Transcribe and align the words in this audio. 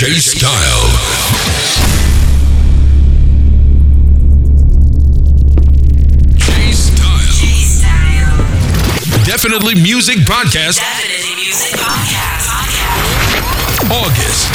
J 0.00 0.06
Style. 0.18 0.88
Definitely 9.26 9.74
Music 9.74 10.16
Podcast. 10.24 10.80
Definitely 10.80 11.36
Music 11.36 11.76
Podcast. 11.76 12.48
August. 13.92 14.48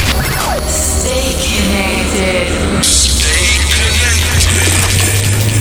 Stay 0.66 1.38
connected. 1.38 2.50
Stay 2.82 3.62
connected. 3.70 4.50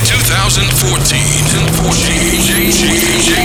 2014. 0.09 1.45
J, 1.93 2.17
J, 2.41 2.73
J, 2.73 2.89
J. 3.21 3.37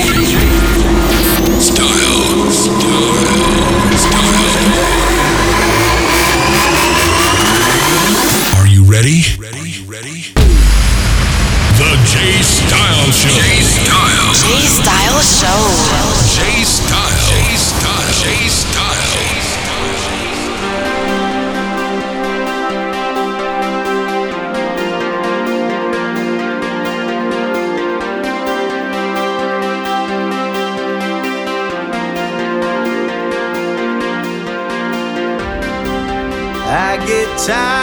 Style. 1.61 2.49
Style. 2.49 3.29
Style. 3.99 5.00
Ready? 8.91 9.23
Ready? 9.39 9.87
Ready? 9.87 10.35
The 11.79 11.91
J 12.11 12.43
Style 12.43 13.13
Show. 13.15 13.31
J 13.31 13.63
Style. 13.63 14.35
J 14.35 14.67
Style 14.67 15.23
Show. 15.23 15.63
J 16.35 16.65
Style. 16.65 17.23
J 17.31 17.31
Style. 17.55 18.11
J 18.19 18.49
Style. 18.49 18.81
I 36.73 36.97
get 37.07 37.29
tired 37.39 37.80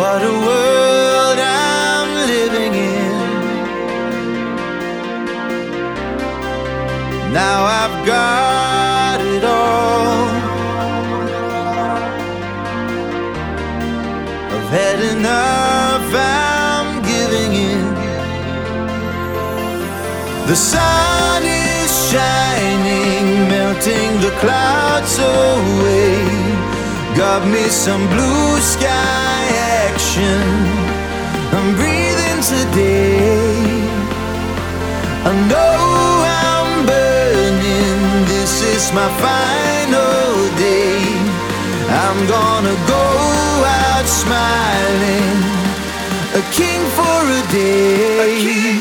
What 0.00 0.22
a 0.22 0.34
world 0.48 1.38
I'm 1.38 2.10
living 2.34 2.72
in. 2.72 3.12
Now 7.34 7.58
I've 7.80 7.98
got 8.06 9.20
it 9.20 9.44
all. 9.44 10.24
I've 14.54 14.70
had 14.78 14.98
enough, 15.14 16.08
I'm 16.16 16.88
giving 17.12 17.52
in. 17.70 17.84
The 20.48 20.56
sun 20.56 21.42
is 21.44 21.90
shining, 22.10 23.24
melting 23.52 24.12
the 24.26 24.32
clouds 24.40 25.14
away. 25.18 26.24
Got 27.22 27.46
me 27.46 27.68
some 27.68 28.02
blue 28.08 28.60
sky 28.60 29.39
action. 30.20 30.40
I'm 31.56 31.74
breathing 31.76 32.40
today. 32.42 33.60
I 35.24 35.32
know 35.48 36.24
I'm 36.44 36.86
burning. 36.86 38.26
This 38.26 38.62
is 38.62 38.92
my 38.92 39.08
final 39.24 40.48
day. 40.58 41.00
I'm 41.88 42.26
gonna 42.26 42.76
go 42.86 43.06
out 43.64 44.06
smiling. 44.06 45.36
A 46.34 46.42
king 46.52 46.80
for 46.96 47.18
a 47.38 47.42
day. 47.52 48.76
A 48.76 48.79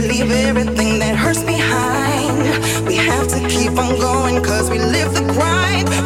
said 0.00 0.10
leave 0.10 0.30
everything 0.30 0.98
that 0.98 1.16
hurts 1.16 1.42
behind. 1.42 2.86
We 2.86 2.94
have 2.96 3.28
to 3.28 3.48
keep 3.48 3.76
on 3.78 3.98
going 3.98 4.42
cause 4.42 4.70
we 4.70 4.78
live 4.78 5.14
the 5.14 5.24
grind. 5.32 5.97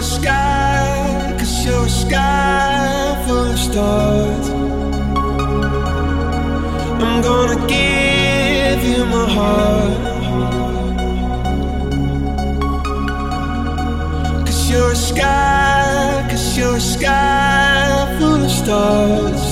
a 0.00 0.02
sky, 0.02 1.36
you're 1.62 1.84
a 1.84 1.88
sky 1.90 3.22
full 3.26 3.52
of 3.52 3.58
stars. 3.58 4.48
I'm 7.04 7.20
gonna 7.20 7.58
give 7.68 8.80
you 8.92 9.04
my 9.14 9.26
heart. 9.36 10.00
You're 14.70 14.92
a 14.92 14.96
sky, 14.96 16.24
you're 16.56 16.76
a 16.76 16.80
sky 16.80 18.16
full 18.18 18.42
of 18.48 18.50
stars. 18.50 19.44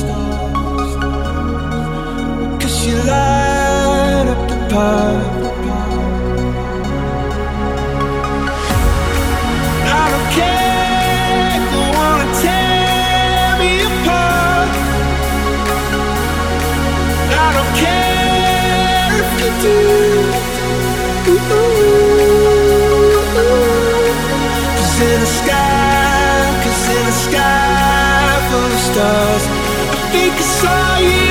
Cause 2.61 2.87
you 2.87 2.97
light 3.13 4.27
up 4.33 4.41
the 4.49 4.57
path. 4.73 5.18
sair. 30.61 31.28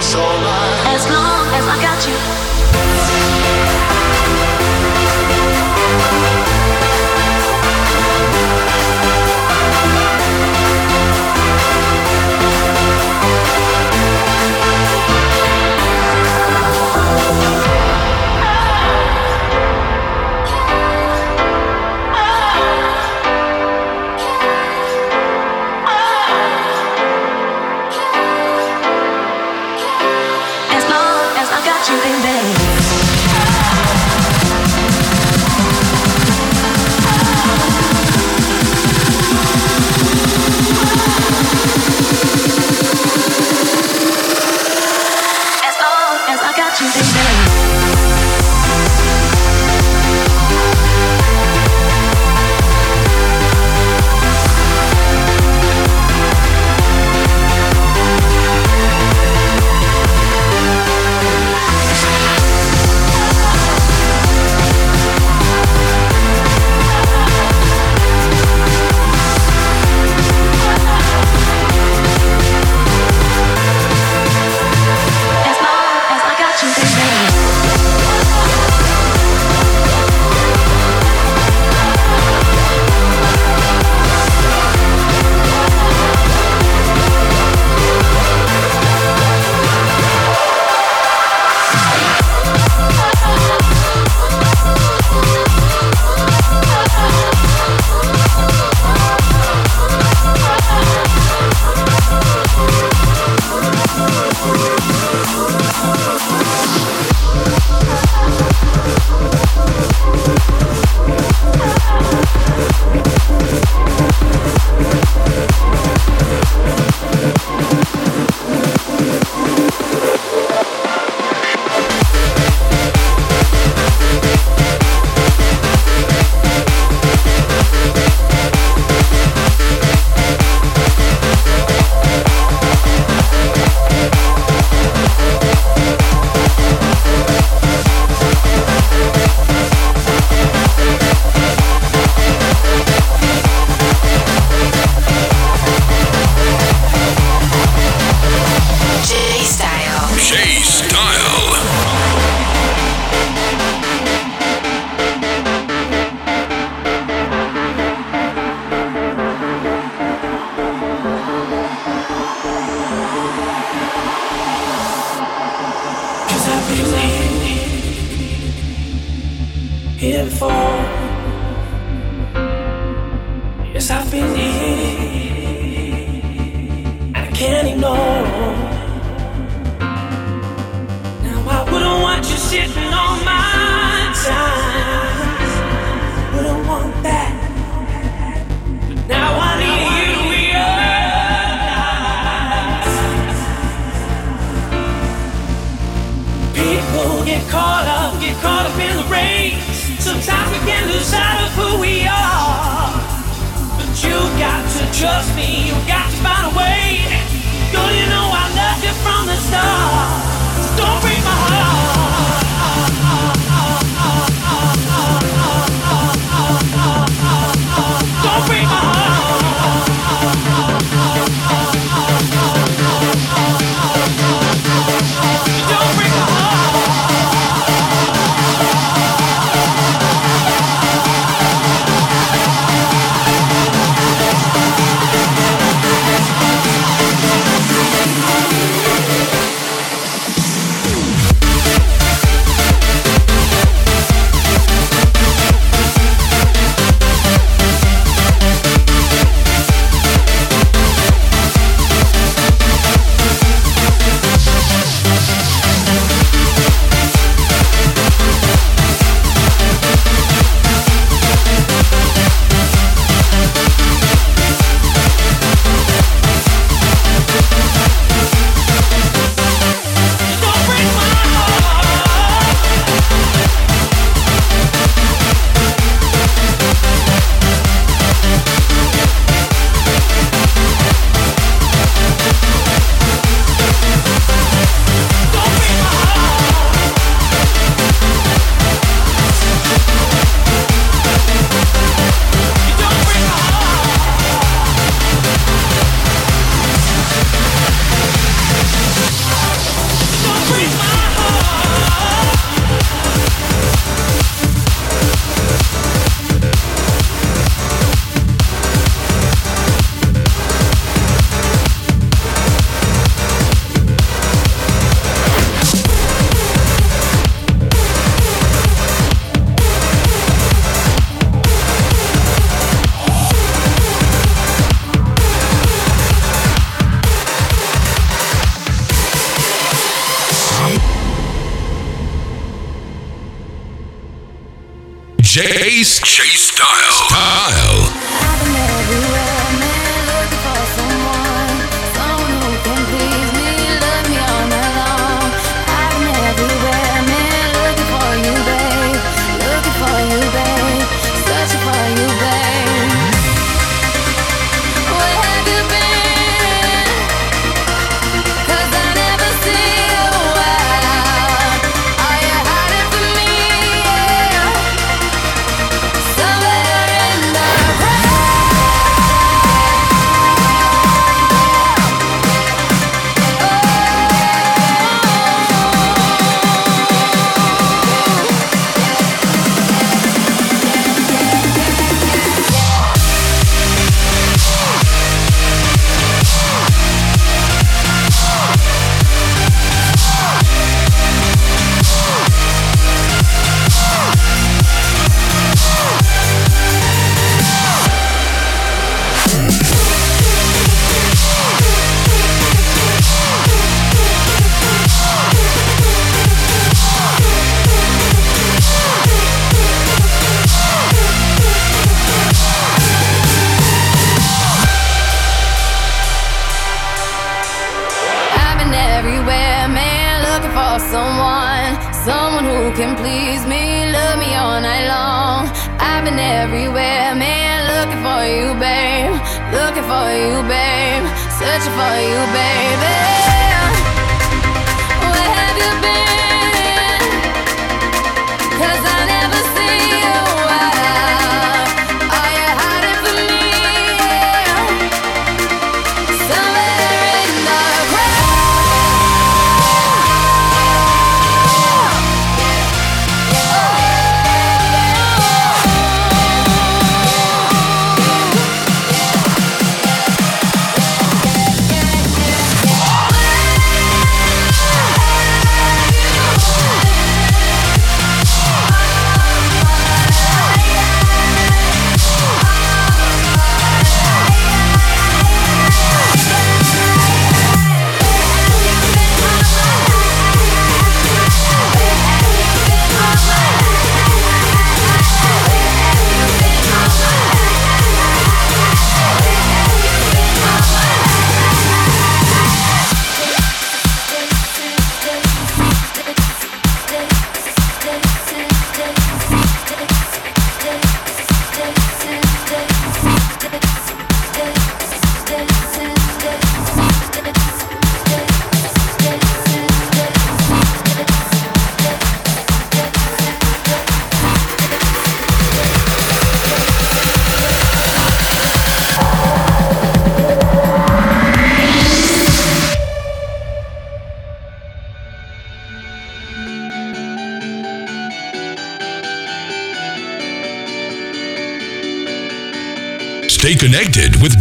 You 0.00 0.14
got 1.82 2.06
bed. 2.06 2.37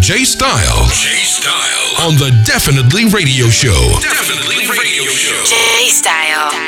Jay 0.08 0.24
Style. 0.24 0.88
Jay 0.88 1.20
Style. 1.26 2.08
On 2.08 2.15
the 2.15 2.32
Definitely 2.46 3.08
Radio 3.12 3.50
Show. 3.50 4.00
Definitely 4.00 4.65
Radio 4.65 5.04
Show. 5.04 5.43
Jay 5.43 5.89
Style. 5.89 6.67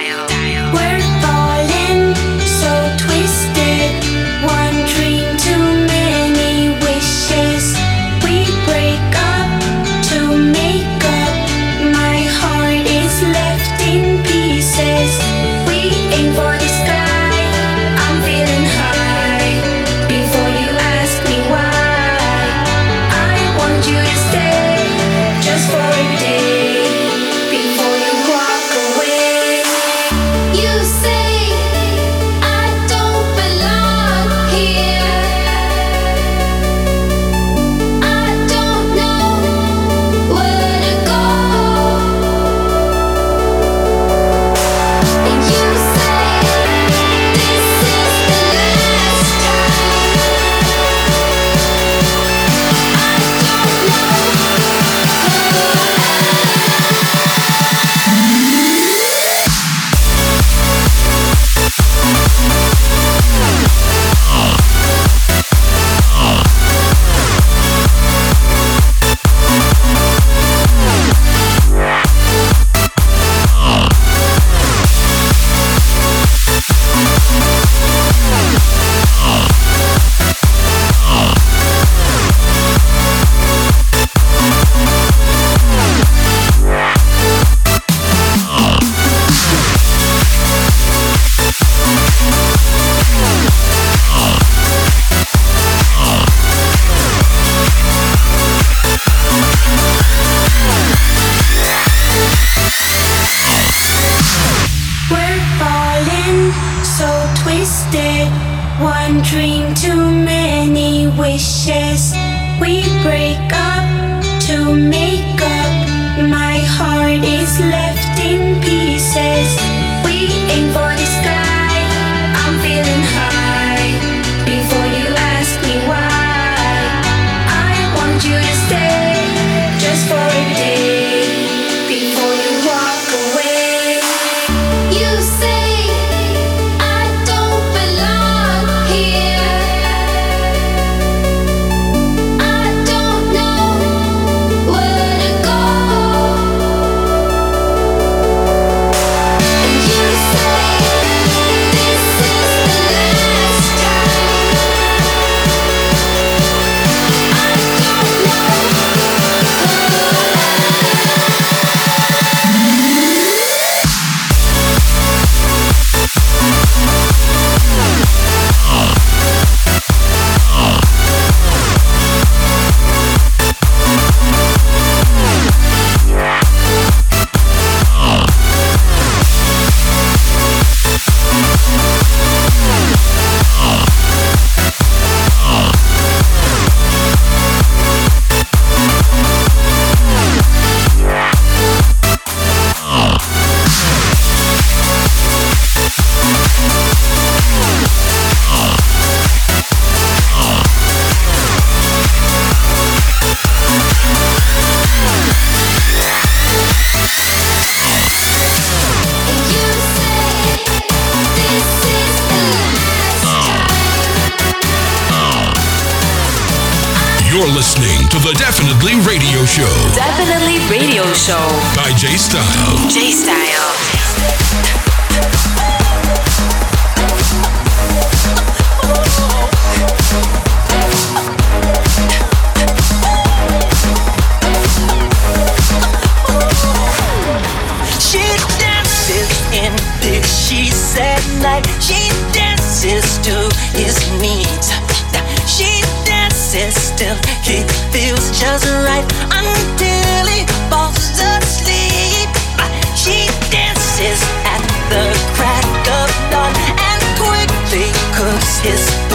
kiss 258.69 259.08